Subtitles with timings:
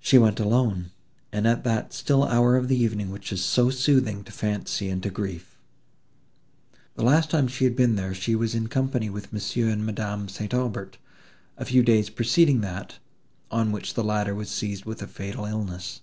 [0.00, 0.90] She went alone,
[1.30, 5.00] and at that still hour of the evening which is so soothing to fancy and
[5.04, 5.56] to grief.
[6.96, 10.28] The last time she had been here she was in company with Monsieur and Madame
[10.28, 10.52] St.
[10.52, 10.98] Aubert,
[11.56, 12.98] a few days preceding that,
[13.48, 16.00] on which the latter was seized with a fatal illness.